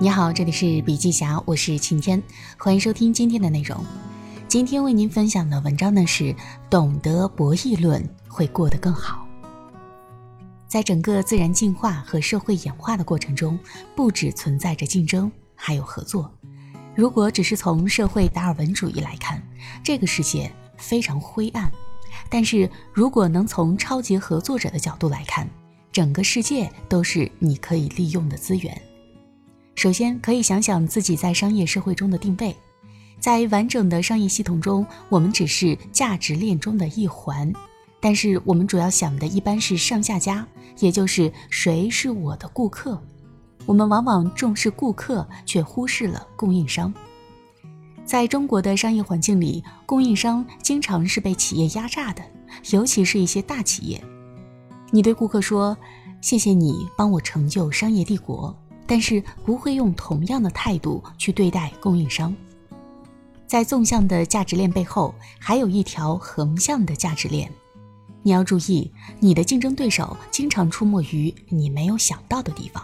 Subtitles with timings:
[0.00, 2.22] 你好，这里是笔记侠，我是晴天，
[2.56, 3.84] 欢迎收听今天的内容。
[4.46, 6.32] 今天为您分享的文章呢是：
[6.70, 9.26] 懂得博弈论会过得更好。
[10.68, 13.58] 在整个自然进化和社会演化的过程中，
[13.96, 16.32] 不只存在着竞争，还有合作。
[16.94, 19.42] 如果只是从社会达尔文主义来看，
[19.82, 21.68] 这个世界非常灰暗；
[22.30, 25.50] 但是如果能从超级合作者的角度来看，
[25.90, 28.80] 整个世界都是你可以利用的资源。
[29.78, 32.52] 首先，可以想想自己在商业社会中的定位，
[33.20, 37.52] 在完整的商业系统中，我们只是价值链中的一环，
[38.00, 40.44] 但是我们主要想的一般是上下家，
[40.80, 43.00] 也就是谁是我的顾客。
[43.66, 46.92] 我们往往重视顾客，却忽视了供应商。
[48.04, 52.22] 在中国的商业环境里，供应商经常是被企业压榨的，
[52.72, 54.02] 尤其是一些大企业。
[54.90, 55.78] 你对顾客说
[56.20, 58.52] ：“谢谢你帮我成就商业帝国。”
[58.88, 62.34] 但是不会用同样的态度去对待供应商。
[63.46, 67.50] 在纵向的价值链背后，还有一条横向的价值链。
[68.22, 72.82] 你要注意，你的竞争对手经常出没于你没有想到的地方。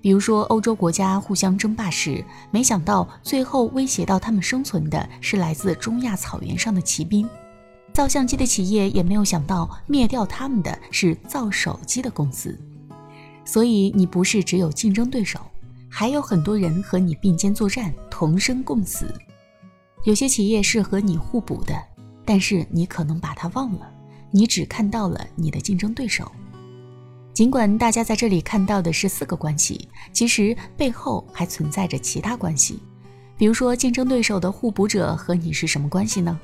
[0.00, 7.28] 比如说，欧洲国家互相争霸时，没想到最后威胁到他们生存的是来自中亚草原上的骑兵。
[7.92, 12.58] 造相机的企业也没有想到灭掉他们的是造手机的公司。
[13.46, 15.40] 所以你不是只有竞争对手，
[15.88, 19.10] 还有很多人和你并肩作战，同生共死。
[20.04, 21.74] 有些企业是和你互补的，
[22.24, 23.90] 但是你可能把它忘了，
[24.30, 26.30] 你只看到了你的竞争对手。
[27.32, 32.78] 尽管大家在这里看到的是四个关系，其实背后还存在着其他关系。
[33.38, 36.38] 比如说，竞争对手的互补者和你是什么关系呢？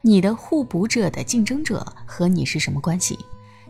[0.00, 3.18] 你的互补者的竞争者和你是什么关系？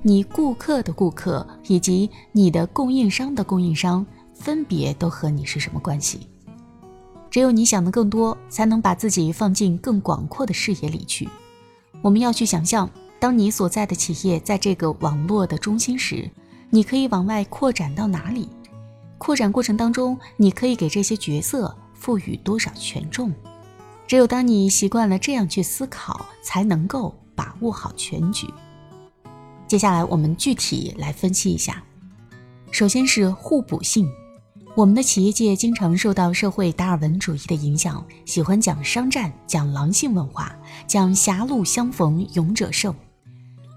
[0.03, 6.21] 你顾客的顾客以及你的供应商的供应商，分别都和你是什么关系？
[7.31, 11.29] 只有你想的更多，才能把自己放进更广阔的视野里去。
[12.01, 12.89] 我们要去想象，
[13.19, 16.31] 当你所在的企业在这个网络的中心时，
[16.71, 18.49] 你可以往外扩展到哪里？
[19.19, 23.33] 扩展过程当中，你可以给这些角色赋予多少权重？
[24.07, 28.47] 只有当你习惯了这样去思考，才能够把握好全局。
[29.69, 31.83] 接下来我们具体来分析一下。
[32.71, 34.09] 首先是互补性，
[34.75, 40.57] 我们的企业界经常受到社会达尔文主义的影响，喜欢讲商战、讲狼性文化、
[40.87, 42.95] 讲狭路相逢勇者胜。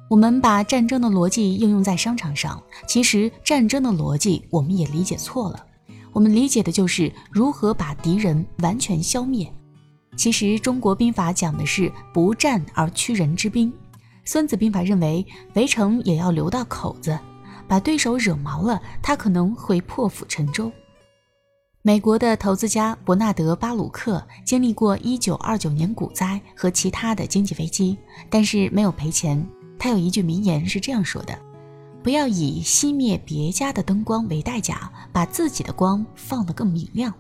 [0.10, 5.66] 我们把战争的逻辑应用在商场上，其实战争的逻辑我们也理解错了。
[6.14, 9.54] 我们理解的就是如何把敌人完全消灭。
[10.18, 13.72] 其实中国兵法讲的是不战而屈人之兵。
[14.32, 17.20] 孙子兵法认为，围城也要留到口子，
[17.68, 20.72] 把对手惹毛了，他可能会破釜沉舟。
[21.82, 27.98] 美国的投资家伯纳德·巴鲁克经历过1929年股灾和其他的经济危机，
[28.30, 29.46] 但是没有赔钱。
[29.78, 31.38] 他有一句名言是这样说的
[32.02, 37.14] ：“不要以熄灭别家的灯光为代价，把自己的光放得更明亮。”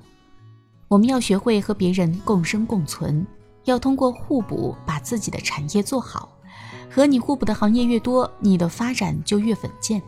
[0.87, 3.27] 我们要学会和别人共生共存，
[3.65, 6.37] 要通过互补把自己的产业做好。
[6.89, 10.01] 和你互补的行业越多，你的发展就越稳健。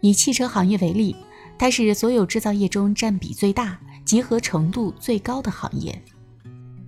[0.00, 1.16] 以汽车行业为例，
[1.58, 6.02] 它是所有制造业中占比最大、集合程度最高的行业。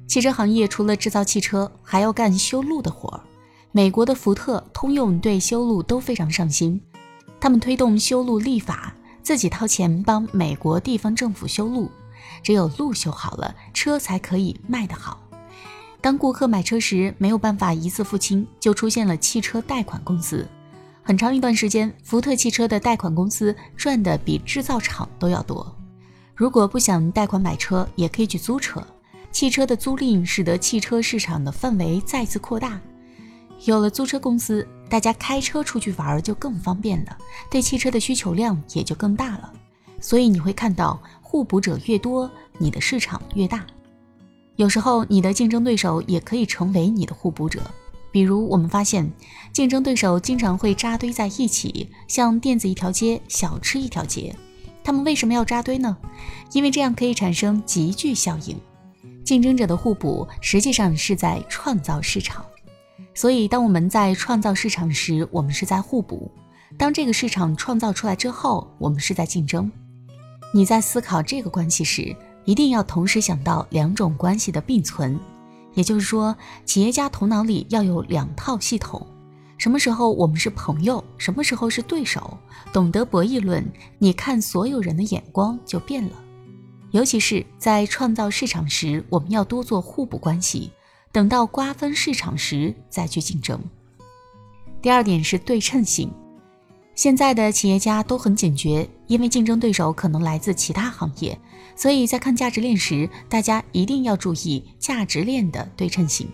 [0.06, 3.20] 汽车行业除了制造汽车，还要干修路的活儿。
[3.72, 6.80] 美国的福特、通用对修路都非常上心，
[7.40, 11.90] 他们推动修路立法，自己掏钱帮美国地方政府修路。
[12.42, 15.20] 只有路修好了，车才可以卖得好。
[16.06, 20.46] 当顾客买车时没有办法一次付清，就出现了汽车贷款公司。
[21.02, 25.76] 很长一段时间，福特汽车的贷款公司赚的比制造厂都要多。
[26.32, 28.80] 如果不想贷款买车，也可以去租车。
[29.32, 32.80] 汽车的租赁使得汽车市场的范围再次扩大。
[33.64, 37.18] 有了租车公司，大家开车出去玩就更方便了，
[37.50, 39.52] 对汽车的需求量也就更大了。
[40.00, 43.66] 所以你会看到，互补者越多，你的市场越大。
[44.56, 47.62] 有时候，你的竞争对手也可以成为你的互补者。
[48.10, 49.10] 比如，我们发现
[49.52, 54.34] 竞争对手经常会扎堆在一起，像电子一条街，小吃一条街。
[54.82, 55.94] 他们为什么要扎堆呢？
[56.52, 58.58] 因为这样可以产生集聚效应。
[59.24, 62.42] 竞争者的互补实际上是在创造市场。
[63.14, 66.30] 所以，当我们在创造市场时，我们是在互补；
[66.78, 69.70] 当这个市场创造出来之后，我们是在竞争。
[70.54, 72.16] 你在思考这个关系时。
[72.46, 75.20] 一定要同时想到两种关系的并存，
[75.74, 76.34] 也就是说，
[76.64, 79.06] 企业家头脑里要有两套系统。
[79.58, 82.38] 什么时候我们是朋友，什么时候是对手？
[82.72, 83.64] 懂得博弈论，
[83.98, 86.12] 你看所有人的眼光就变了。
[86.92, 90.70] 尤其是在创造市场时，我们要多做互补关系，
[91.10, 93.60] 等到瓜分市场时再去竞争。
[94.80, 96.10] 第二点是对称性。
[96.96, 101.38] 现在的企业家都很警觉，因为竞争对手可能来自其他行业，
[101.76, 106.26] 所以在看价值链时，大家一定要注意价值链的对称性。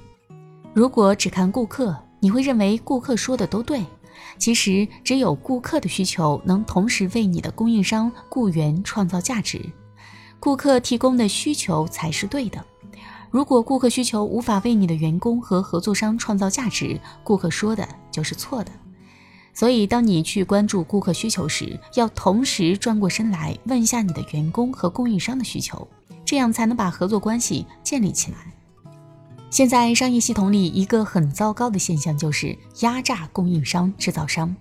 [0.73, 3.85] 如果只看顾客，你会认为顾客说的都对，
[4.39, 9.61] 其实只有顾客的需求能同时为你的供应商、雇员创造价值，
[10.39, 12.65] 顾客提供的需求才是对的。
[13.33, 18.71] 如果顾客需求无法为你的员工和合作商创造价值，顾客说的就是错的。
[19.55, 25.87] 所以，当你去关注顾客需求时，要同时转过身来问一下你的员工和供应商的需求，
[26.25, 28.39] 这样才能把合作关系建立起来。
[29.51, 34.57] 现在商业系统里一个很糟糕的现象就是压榨供应商、制造商，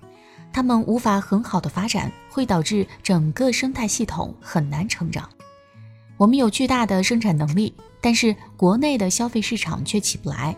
[0.52, 5.30] 他们无法很好的发展，会导致整个生态系统很难成长。
[6.18, 10.54] 我们有巨大的生产能力，但是国内的消费市场却起不来，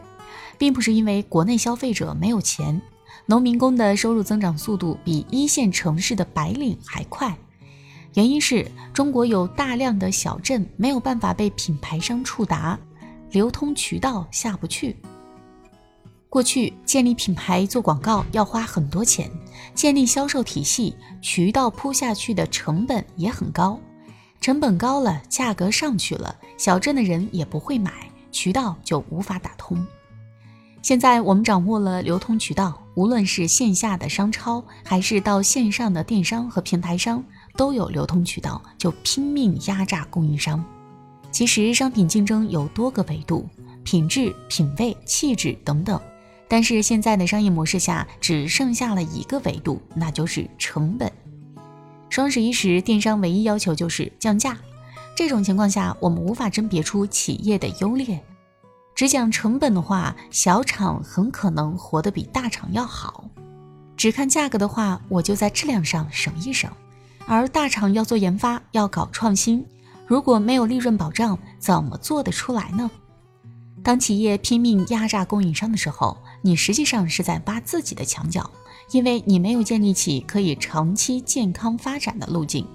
[0.57, 2.81] 并不是因为国内消费者没有钱。
[3.25, 7.35] 农民工的收入增长速度比一线城市的白领还快，
[8.15, 12.77] 原因是中国有大量的小镇没有办法被品牌商触达，
[13.31, 14.95] 流通渠道下不去。
[16.29, 19.31] 过去建立品牌做广告要花很多钱，
[19.73, 23.79] 建立销售体系渠道铺下去的成本也很高，
[24.41, 27.91] 成本高了，价格上去了，小镇的人也不会买，
[28.31, 29.85] 渠道就无法打通。
[30.83, 37.24] 现在我们掌握了流通渠道，无论是线下的商超，还是到线上的电商和平台商，
[37.56, 40.62] 都有流通渠道，就拼命压榨供应商。
[41.31, 43.47] 其实商品竞争有多个维度，
[43.85, 45.97] 品质、品味、气质等等，
[46.50, 51.09] 但是现在的商业模式下只剩下了一个维度，那就是成本。
[52.09, 54.57] 双十一时，电商唯一要求就是降价，
[55.15, 58.21] 这种情况下，我们无法甄别出企业的优劣。
[59.03, 63.25] 只讲成本的话，小厂很可能活得比大厂要好；
[63.97, 66.71] 只看价格的话，我就在质量上省一省。
[67.27, 69.65] 而大厂要做研发，要搞创新，
[70.07, 72.89] 如果没有利润保障，怎么做得出来呢？
[73.83, 78.50] 当企业拼命压榨供应商的时候，你实际上是在挖自己的墙角，
[78.91, 82.65] 因为你没有建立起可以长期健康发展的路径。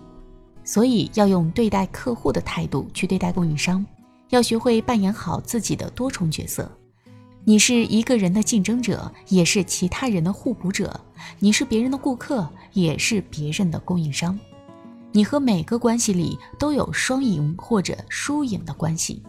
[0.62, 3.82] 所以要用对待客户的态度去对待供应商。
[4.30, 6.70] 要学会扮演好自己的多重角色，
[7.44, 10.88] 你是一个人的竞争者，也是其他人的互补者；
[11.38, 14.38] 你是别人的顾客，也是别人的供应商。
[15.12, 19.22] 你和每个关系里都有双赢或者输赢的关系。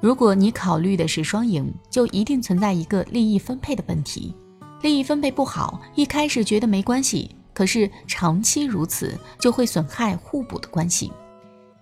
[0.00, 4.34] 如果你考虑的是双赢，就一定存在一个利益分配的问题。
[4.82, 11.12] 利益分配不好，一开始觉得没关系，可是长期如此，就会损害互补的关系。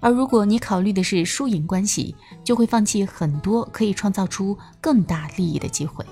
[0.01, 2.15] 而如果你考虑的是输赢关系，
[2.45, 6.05] 就会放弃很多可以创造出更大利益的机会。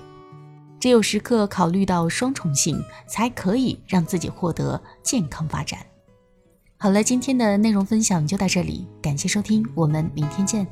[0.79, 5.79] 只有时刻考虑到双重性，才可以让自己获得健康发展。
[6.77, 10.65] 好了，今天的内容分享就到这里，感谢收听，我们明天见。